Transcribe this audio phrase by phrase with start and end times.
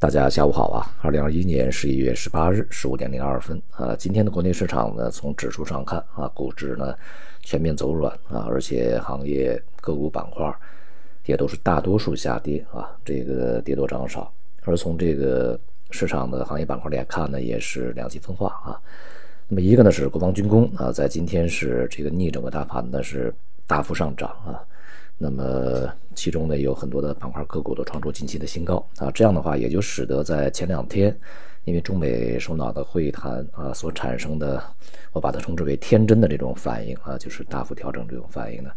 [0.00, 0.94] 大家下午好啊！
[1.02, 6.94] 二零二一年十一月十八日十五点零二分啊，今天的国内市场呢，从指数上看啊，股指呢
[7.40, 10.54] 全面走软啊，而且行业个股板块
[11.26, 14.32] 也都是大多数下跌啊，这个跌多涨少。
[14.62, 15.58] 而从这个
[15.90, 18.80] 市场的行业板块来看呢，也是两极分化啊。
[19.48, 23.34] 那么一个呢是国防军工啊，在今天是这个逆整个大盘呢是
[23.66, 24.62] 大幅上涨啊。
[25.20, 31.12] 那么其中呢，有很多的板块个股都创出近期的新高啊，这样的话也就使得在前两天，
[31.64, 34.62] 因为中美首脑的会谈啊所产生的，
[35.12, 38.70] 我把它称之为天真的这种反应啊，就是大幅调整这种反应呢，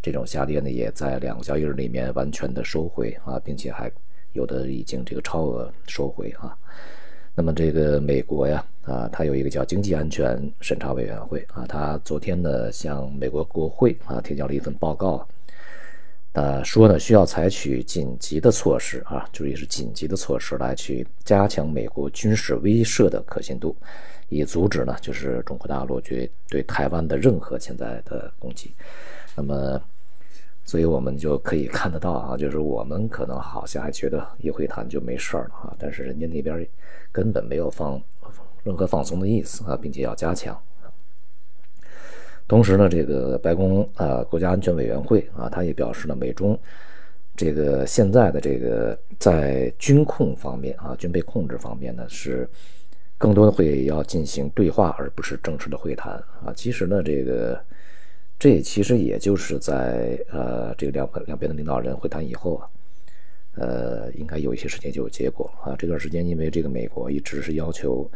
[0.00, 3.90] 这种下跌呢也在两个交易日里面完全的收回啊，并且还
[4.34, 6.56] 有的已经这个超额收回啊。
[7.34, 15.26] 那么这个美国呀啊，它有一个叫经济安全审查委员会啊，它昨天呢向美国国会啊提交了一份报告。
[16.38, 23.74] 呃，说呢，需要采取紧急的措施啊，就是也是紧急的措施来去加强美国军事威慑的可信度，
[24.28, 28.72] 以阻止呢，就是中国大陆去对台湾的任何潜在的攻击。
[29.34, 29.82] 那么，
[30.64, 36.64] 所以我们就可以看得到啊，就是我们可能好像还觉得一会谈就没事儿了啊，但是人家那边
[37.10, 38.00] 根本没有放
[38.62, 40.56] 任何放松的意思啊，并且要加强。
[42.48, 46.58] 同时呢，这个白宫啊，国家安全委员会啊，他也表示了，美中
[47.36, 52.48] 这个现在的这个在军控方面啊，军备控制方面呢，是
[53.18, 56.50] 更多的会要进行对话，而不是正式的会谈啊。
[56.56, 57.60] 其实呢，这个
[58.38, 62.68] 这其实也就是在呃，这个两两边的领导人会谈以后啊，
[63.56, 65.76] 呃，应该有一些时间就有结果啊。
[65.78, 68.10] 这段时间，因为这个美国一直是要求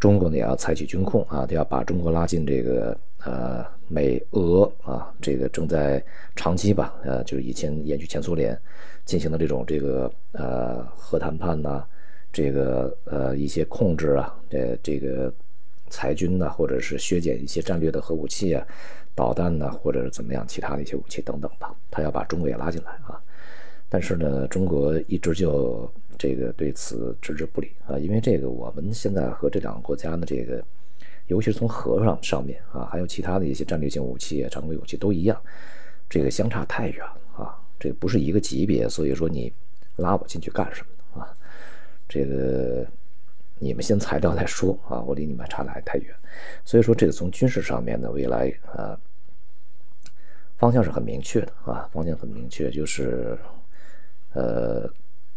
[0.00, 2.98] 中国呢也要采取军控啊，都要把中国拉进这个。
[3.24, 6.02] 呃，美俄啊，这个正在
[6.36, 8.56] 长期吧，呃，就是以前延续前苏联
[9.04, 11.84] 进行的这种这个呃核谈判呐，
[12.32, 15.32] 这个呃一些控制啊，这这个
[15.90, 18.64] 裁军呐，或者是削减一些战略的核武器啊、
[19.16, 23.20] 导弹呐，或者是怎么样其他的一些武器等等吧，他要把中国也拉进来啊。
[23.88, 30.62] 但是呢，中国一直就这个对此置之不理啊，因为这个我们现在和这两个国家的这个。
[31.28, 35.40] 尤其是从核上上面啊，还有其他的一些战略性武器、常规武器都一样，
[36.08, 39.52] 这个相差太远了啊，这不是一个级别，所以说你
[39.96, 41.28] 拉我进去干什么啊？
[42.08, 42.86] 这个
[43.58, 46.14] 你们先裁掉再说啊，我离你们差的还太远，
[46.64, 48.98] 所以说这个从军事上面的未来啊
[50.56, 53.38] 方向是很明确的啊，方向很明确，就是
[54.32, 54.90] 呃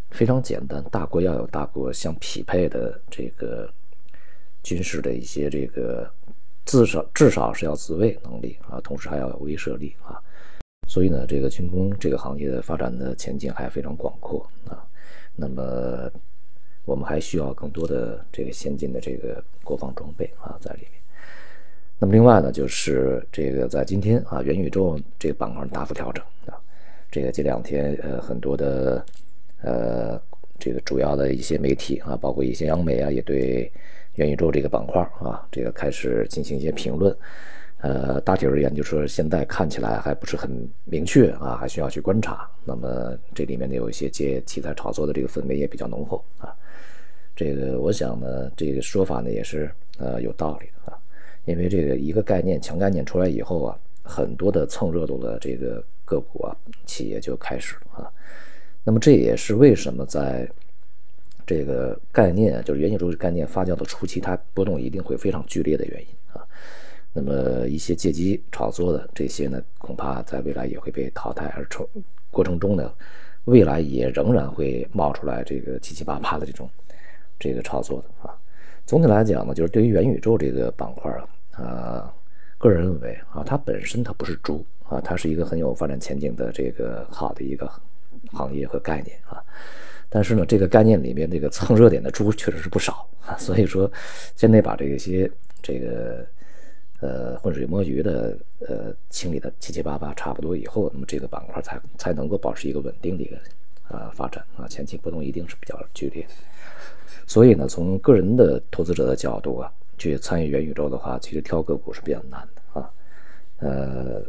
[0.09, 3.69] 非常简单，大国要有大国相匹配的这个。
[4.63, 6.09] 军事的一些这个
[6.63, 10.21] 至少至少是要自卫能力啊，同时还要有威慑力啊，
[10.87, 14.85] 所以呢，这个军工这个行业的发展的前景还非常广阔啊。
[15.35, 16.09] 那么
[16.85, 20.91] 我们还需要更多的这个先进的这个国防装备啊在里面。
[21.97, 26.53] 那么另外呢，就是这个在今天啊，元宇宙这个板块大幅调整啊，
[27.09, 29.03] 这个这两天呃很多的
[29.63, 30.21] 呃
[30.59, 33.71] 这个主要的一些媒体啊，包括一些央媒啊，也对。
[34.21, 37.15] 元宇宙这个板块啊，这个开始进行一些评论，
[37.79, 42.47] 呃，大体而言就是说，现在看起来还不是很明确啊，还需要去观察。
[42.63, 46.53] 那么这里面呢，有一些借题材炒作的这个氛围也比较浓厚啊。
[47.35, 50.99] 这个我想呢，这个说法呢也是呃有道理的啊，
[51.45, 56.55] 因为这个一个概念强概念出来以后啊，很多的蹭热度的这个个股啊
[56.85, 58.11] 企业就开始了啊。
[58.83, 60.47] 那么这也是为什么在。
[61.45, 66.45] 这个概念就是元宇宙概念发酵的初期，它波动一定会非常剧烈的原因啊。
[67.13, 71.85] 那么一些借机炒作的这些呢，恐怕在未来也会被淘汰，而从
[72.29, 72.93] 过程中呢，
[73.45, 76.69] 未来也仍然会冒出来这个七七八八的这种
[77.37, 78.33] 这个炒作的啊。
[78.85, 82.13] 总体来讲呢，就是对于元宇宙这个板块啊，啊，
[82.57, 87.69] 个人认为啊，它本身它不是猪啊，它是一个很有发展前景的这个好的一个
[88.31, 89.43] 行业和概念啊。
[90.13, 93.89] 但是呢，这个概念里面这个蹭热点的猪确实是不少啊， 所以说，
[94.35, 95.31] 现在把这些
[95.61, 96.27] 这个
[96.99, 103.37] 呃浑水摸鱼的呃清理的七七八八差不多以后，那么这个板块才才能够保持一个稳定的一个
[103.87, 106.27] 啊发展啊，前期波动一定是比较剧烈。
[107.25, 112.91] 所以呢，从个人的投资者的角度啊，去参与元宇宙的话，其实挑个股是比较难的啊，
[113.59, 114.21] 呃。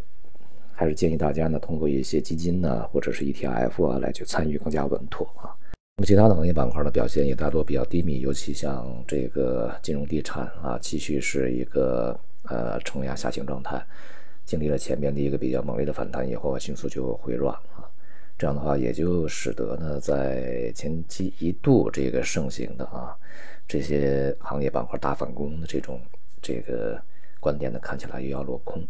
[0.75, 5.55] 还是建议大家呢，通过一些基金呢，或者是 ETF 啊，来去参与更加稳妥啊。
[5.99, 13.85] 那么其他的行业板块的表现也大多比较低迷，尤其像这个金融地产啊，继续是一个呃承压下行状态，
[14.45, 17.85] 经历了前面的一个比较猛烈的反弹以后，迅速就回软啊。
[18.39, 23.15] 这样的话也就使得呢，在前期一度这个盛行的啊
[23.69, 26.01] 这些行业板块大反攻的这种
[26.41, 27.01] 这个
[27.39, 28.83] 观点呢，看起来又要落空。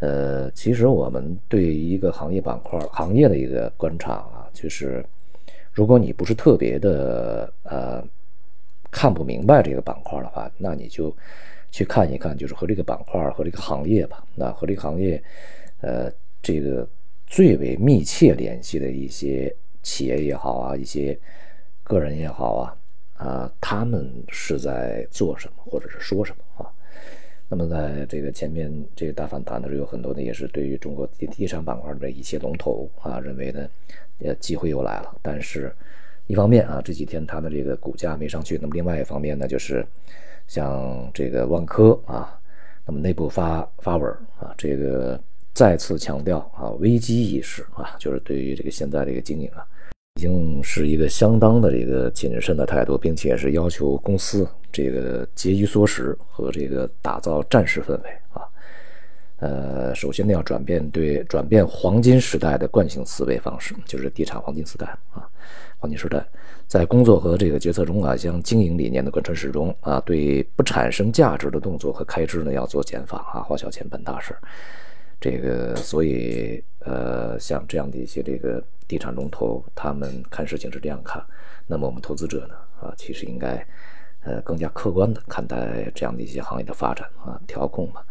[0.00, 5.04] 呃，其实我们对一个行业板块、行业的一个观察啊，就是
[5.72, 8.04] 如果你不是特别的呃
[8.90, 11.14] 看不明白这个板块的话，那你就
[11.70, 15.22] 去看一看，就是和这个板块和这个行业吧，那和这个行业
[15.80, 16.12] 呃
[16.42, 16.86] 这个
[17.26, 21.18] 最为密切联系的一些企业也好啊，一些
[21.82, 22.76] 个人也好啊，
[23.14, 26.70] 啊，他们是在做什么，或者是说什么啊？
[27.56, 33.68] 那么，在这个前面这个大反弹的时候，有很多呢，也是对于中国地地产板块的一些龙头啊，认为呢，
[34.18, 35.16] 呃，机会又来了。
[35.22, 35.72] 但是，
[36.26, 39.86] 一方面啊，这几天它的这个股价没上去；那么另外一方面呢，就是
[40.48, 42.36] 像这个万科啊，
[42.84, 44.10] 那么内部发发文
[44.40, 45.20] 啊，这个
[45.52, 49.64] 再次强调啊，危机意识啊，就是对于这个现在这个经营啊。
[50.24, 58.40] 已经是一个相当的这个谨慎的态度，并且是要求公司这个节衣缩食和这个打造战时氛围啊。
[59.40, 65.28] 呃，首先呢要转变对转变黄金时代的惯性思维方式，就是地产黄金时代啊，
[65.76, 66.24] 黄金时代，
[66.66, 74.34] 在工作和这个决策中啊，将经营理念的贯穿始终啊，对不产生价值的动作和开支呢要做减法啊，花小钱办大事。
[75.24, 81.24] 这个，所以，呃，像这样的一些这个地产龙头，他们看事情是这样看，
[81.66, 83.66] 那么我们投资者呢，啊，其实应该，
[84.24, 88.02] 呃，更加客观的看待这样的一些行业的发展啊，调控嘛，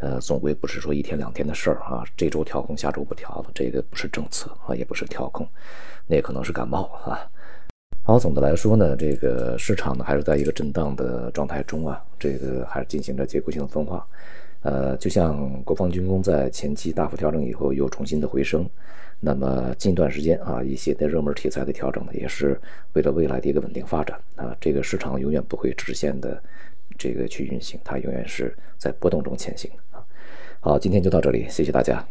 [0.00, 5.46] 呃，总归不是说一天两天的事儿啊，这周调控，下周不调了，这个不是政策啊，也不是调控，
[6.06, 7.20] 那可能是感冒啊。
[8.02, 14.08] 好，总的来说呢，这个市场呢还是在一个震荡的状态中啊，这个还是进行着结构性的分化。
[14.66, 18.68] 呃，就像国防军工在前期大幅调整以后又重新的回升，
[19.20, 22.60] 那么近段时间啊，一些的热门题材的调整呢，也是
[22.94, 24.56] 为了未来的一个稳定发展啊。
[24.60, 26.42] 这个市场永远不会直线的
[26.98, 30.04] 这个去运行，它永远是在波动中前行的啊。
[30.58, 32.04] 好，今天就到这里，谢谢大家。